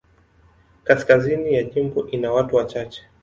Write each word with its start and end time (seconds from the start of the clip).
Kaskazini 0.83 1.53
ya 1.53 1.63
jimbo 1.63 2.07
ina 2.07 2.31
watu 2.31 2.55
wachache. 2.55 3.01